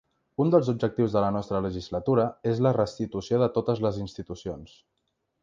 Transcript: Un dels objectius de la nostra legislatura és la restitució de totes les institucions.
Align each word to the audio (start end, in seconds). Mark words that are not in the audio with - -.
Un 0.43 0.51
dels 0.53 0.69
objectius 0.71 1.17
de 1.17 1.21
la 1.25 1.29
nostra 1.35 1.59
legislatura 1.65 2.25
és 2.53 2.63
la 2.69 2.73
restitució 2.79 3.43
de 3.45 3.51
totes 3.59 3.85
les 3.89 4.01
institucions. 4.07 4.75